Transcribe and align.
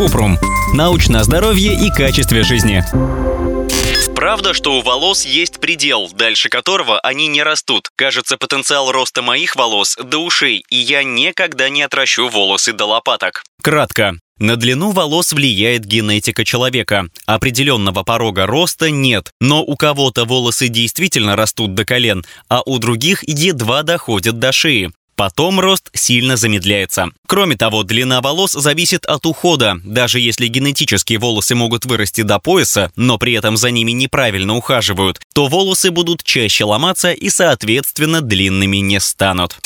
Купрум. 0.00 0.38
Научное 0.72 1.22
здоровье 1.24 1.74
и 1.74 1.90
качестве 1.90 2.42
жизни. 2.42 2.82
Правда, 4.14 4.54
что 4.54 4.78
у 4.78 4.80
волос 4.80 5.26
есть 5.26 5.60
предел, 5.60 6.08
дальше 6.10 6.48
которого 6.48 6.98
они 7.00 7.26
не 7.26 7.42
растут. 7.42 7.90
Кажется, 7.96 8.38
потенциал 8.38 8.92
роста 8.92 9.20
моих 9.20 9.56
волос 9.56 9.98
до 10.02 10.24
ушей, 10.24 10.64
и 10.70 10.76
я 10.76 11.02
никогда 11.02 11.68
не 11.68 11.82
отращу 11.82 12.30
волосы 12.30 12.72
до 12.72 12.86
лопаток. 12.86 13.44
Кратко. 13.62 14.14
На 14.38 14.56
длину 14.56 14.92
волос 14.92 15.34
влияет 15.34 15.84
генетика 15.84 16.46
человека. 16.46 17.08
Определенного 17.26 18.02
порога 18.02 18.46
роста 18.46 18.90
нет, 18.90 19.32
но 19.38 19.62
у 19.62 19.76
кого-то 19.76 20.24
волосы 20.24 20.68
действительно 20.68 21.36
растут 21.36 21.74
до 21.74 21.84
колен, 21.84 22.24
а 22.48 22.62
у 22.64 22.78
других 22.78 23.22
едва 23.28 23.82
доходят 23.82 24.38
до 24.38 24.50
шеи. 24.50 24.92
Потом 25.20 25.60
рост 25.60 25.90
сильно 25.92 26.38
замедляется. 26.38 27.10
Кроме 27.26 27.54
того, 27.54 27.82
длина 27.82 28.22
волос 28.22 28.52
зависит 28.52 29.04
от 29.04 29.26
ухода. 29.26 29.78
Даже 29.84 30.18
если 30.18 30.46
генетические 30.46 31.18
волосы 31.18 31.54
могут 31.54 31.84
вырасти 31.84 32.22
до 32.22 32.38
пояса, 32.38 32.90
но 32.96 33.18
при 33.18 33.34
этом 33.34 33.58
за 33.58 33.70
ними 33.70 33.90
неправильно 33.90 34.56
ухаживают, 34.56 35.20
то 35.34 35.48
волосы 35.48 35.90
будут 35.90 36.22
чаще 36.22 36.64
ломаться 36.64 37.12
и, 37.12 37.28
соответственно, 37.28 38.22
длинными 38.22 38.78
не 38.78 38.98
станут. 38.98 39.58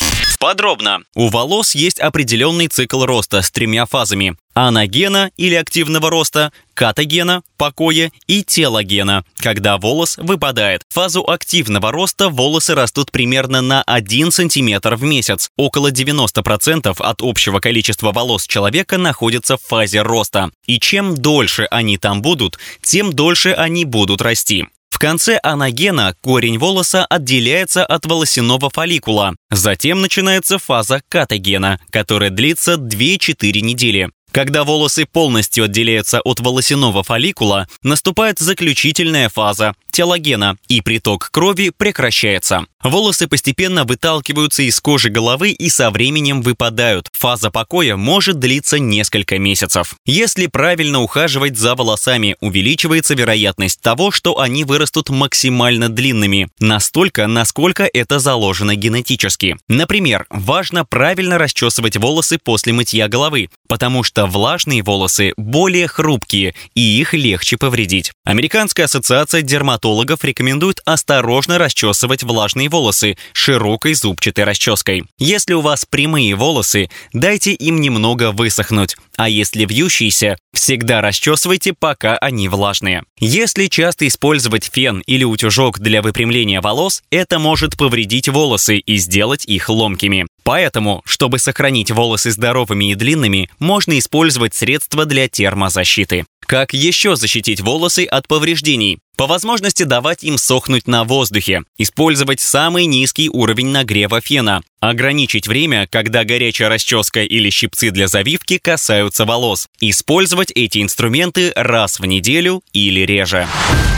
Подробно. 0.44 1.00
У 1.14 1.30
волос 1.30 1.74
есть 1.74 1.98
определенный 1.98 2.68
цикл 2.68 3.06
роста 3.06 3.40
с 3.40 3.50
тремя 3.50 3.86
фазами 3.86 4.36
анагена 4.52 5.30
или 5.36 5.54
активного 5.54 6.10
роста, 6.10 6.52
катагена, 6.74 7.42
покоя 7.56 8.10
и 8.26 8.42
телогена, 8.44 9.24
когда 9.38 9.78
волос 9.78 10.16
выпадает. 10.16 10.82
В 10.88 10.94
фазу 10.94 11.24
активного 11.26 11.90
роста 11.90 12.28
волосы 12.28 12.74
растут 12.74 13.10
примерно 13.10 13.62
на 13.62 13.82
1 13.82 14.30
см 14.30 14.96
в 14.96 15.02
месяц. 15.02 15.50
Около 15.56 15.90
90% 15.90 16.94
от 16.98 17.22
общего 17.22 17.60
количества 17.60 18.12
волос 18.12 18.46
человека 18.46 18.98
находится 18.98 19.56
в 19.56 19.62
фазе 19.62 20.02
роста. 20.02 20.50
И 20.66 20.78
чем 20.78 21.14
дольше 21.14 21.66
они 21.70 21.98
там 21.98 22.22
будут, 22.22 22.58
тем 22.82 23.12
дольше 23.12 23.52
они 23.52 23.84
будут 23.84 24.20
расти. 24.20 24.66
В 24.94 24.98
конце 25.00 25.40
анагена 25.42 26.14
корень 26.22 26.56
волоса 26.56 27.04
отделяется 27.04 27.84
от 27.84 28.06
волосяного 28.06 28.70
фолликула. 28.70 29.34
Затем 29.50 30.00
начинается 30.00 30.60
фаза 30.60 31.02
катагена, 31.08 31.80
которая 31.90 32.30
длится 32.30 32.74
2-4 32.74 33.60
недели. 33.60 34.10
Когда 34.34 34.64
волосы 34.64 35.06
полностью 35.06 35.66
отделяются 35.66 36.20
от 36.20 36.40
волосяного 36.40 37.04
фолликула, 37.04 37.68
наступает 37.84 38.40
заключительная 38.40 39.28
фаза– 39.28 39.74
телогена, 39.92 40.56
и 40.66 40.80
приток 40.80 41.28
крови 41.30 41.70
прекращается. 41.70 42.66
Волосы 42.82 43.28
постепенно 43.28 43.84
выталкиваются 43.84 44.62
из 44.62 44.80
кожи 44.80 45.08
головы 45.08 45.52
и 45.52 45.70
со 45.70 45.90
временем 45.92 46.42
выпадают. 46.42 47.08
Фаза 47.12 47.50
покоя 47.50 47.96
может 47.96 48.40
длиться 48.40 48.80
несколько 48.80 49.38
месяцев. 49.38 49.94
Если 50.04 50.48
правильно 50.48 51.00
ухаживать 51.00 51.56
за 51.56 51.76
волосами, 51.76 52.36
увеличивается 52.40 53.14
вероятность 53.14 53.80
того, 53.80 54.10
что 54.10 54.40
они 54.40 54.64
вырастут 54.64 55.10
максимально 55.10 55.88
длинными, 55.88 56.48
настолько, 56.58 57.28
насколько 57.28 57.88
это 57.90 58.18
заложено 58.18 58.74
генетически. 58.74 59.56
Например, 59.68 60.26
важно 60.28 60.84
правильно 60.84 61.38
расчесывать 61.38 61.96
волосы 61.96 62.38
после 62.42 62.72
мытья 62.72 63.06
головы, 63.06 63.48
потому 63.68 64.02
что 64.24 64.38
влажные 64.38 64.82
волосы 64.82 65.32
более 65.36 65.86
хрупкие 65.86 66.54
и 66.74 66.80
их 66.80 67.14
легче 67.14 67.56
повредить. 67.56 68.12
Американская 68.24 68.86
ассоциация 68.86 69.42
дерматологов 69.42 70.24
рекомендует 70.24 70.80
осторожно 70.84 71.58
расчесывать 71.58 72.22
влажные 72.22 72.68
волосы 72.68 73.16
широкой 73.32 73.94
зубчатой 73.94 74.44
расческой. 74.44 75.04
Если 75.18 75.52
у 75.54 75.60
вас 75.60 75.84
прямые 75.84 76.34
волосы, 76.34 76.88
дайте 77.12 77.52
им 77.52 77.80
немного 77.80 78.32
высохнуть, 78.32 78.96
а 79.16 79.28
если 79.28 79.66
вьющиеся, 79.66 80.36
всегда 80.52 81.00
расчесывайте, 81.00 81.74
пока 81.78 82.16
они 82.16 82.48
влажные. 82.48 83.02
Если 83.18 83.66
часто 83.66 84.06
использовать 84.06 84.70
фен 84.72 85.02
или 85.06 85.24
утюжок 85.24 85.78
для 85.80 86.00
выпрямления 86.00 86.60
волос, 86.60 87.02
это 87.10 87.38
может 87.38 87.76
повредить 87.76 88.28
волосы 88.28 88.78
и 88.78 88.96
сделать 88.96 89.44
их 89.44 89.68
ломкими. 89.68 90.26
Поэтому, 90.44 91.02
чтобы 91.06 91.38
сохранить 91.38 91.90
волосы 91.90 92.30
здоровыми 92.30 92.92
и 92.92 92.94
длинными, 92.94 93.50
можно 93.58 93.98
использовать 93.98 94.54
средства 94.54 95.06
для 95.06 95.26
термозащиты. 95.26 96.26
Как 96.46 96.74
еще 96.74 97.16
защитить 97.16 97.62
волосы 97.62 98.04
от 98.04 98.28
повреждений? 98.28 98.98
По 99.16 99.26
возможности 99.26 99.84
давать 99.84 100.22
им 100.22 100.36
сохнуть 100.36 100.86
на 100.86 101.04
воздухе, 101.04 101.62
использовать 101.78 102.40
самый 102.40 102.84
низкий 102.84 103.30
уровень 103.30 103.68
нагрева 103.68 104.20
фена, 104.20 104.62
ограничить 104.90 105.48
время, 105.48 105.86
когда 105.90 106.24
горячая 106.24 106.68
расческа 106.68 107.22
или 107.22 107.50
щипцы 107.50 107.90
для 107.90 108.08
завивки 108.08 108.58
касаются 108.58 109.24
волос, 109.24 109.68
использовать 109.80 110.50
эти 110.54 110.82
инструменты 110.82 111.52
раз 111.54 111.98
в 111.98 112.06
неделю 112.06 112.62
или 112.72 113.00
реже. 113.00 113.46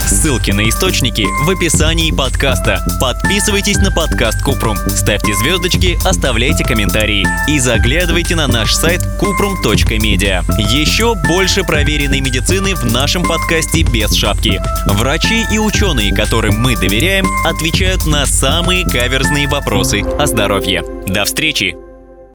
Ссылки 0.07 0.53
на 0.53 0.69
источники 0.69 1.27
в 1.45 1.51
описании 1.51 2.13
подкаста. 2.13 2.81
Подписывайтесь 3.01 3.79
на 3.79 3.91
подкаст 3.91 4.41
Купрум, 4.41 4.77
ставьте 4.77 5.35
звездочки, 5.35 5.99
оставляйте 6.07 6.65
комментарии 6.65 7.27
и 7.49 7.59
заглядывайте 7.59 8.37
на 8.37 8.47
наш 8.47 8.73
сайт 8.73 9.01
kuprum.media. 9.21 10.45
Еще 10.59 11.17
больше 11.27 11.65
проверенной 11.65 12.21
медицины 12.21 12.77
в 12.77 12.85
нашем 12.85 13.25
подкасте 13.25 13.83
без 13.83 14.15
шапки. 14.15 14.63
Врачи 14.87 15.45
и 15.53 15.59
ученые, 15.59 16.15
которым 16.15 16.61
мы 16.61 16.77
доверяем, 16.77 17.27
отвечают 17.45 18.07
на 18.07 18.27
самые 18.27 18.85
каверзные 18.85 19.49
вопросы 19.49 20.03
о 20.03 20.27
здоровье. 20.27 20.76
До 21.07 21.25
встречи! 21.25 21.86